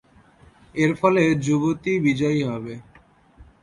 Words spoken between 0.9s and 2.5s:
ফলে যুবতী বিজয়ী